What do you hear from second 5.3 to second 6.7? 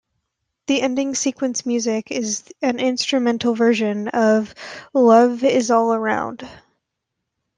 is All Around".